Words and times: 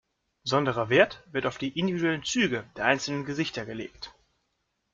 Besonderer 0.41 0.89
Wert 0.89 1.21
wird 1.31 1.45
auf 1.45 1.59
die 1.59 1.77
individuellen 1.77 2.23
Züge 2.23 2.65
der 2.75 2.85
einzelnen 2.85 3.23
Gesichter 3.23 3.67
gelegt. 3.67 4.15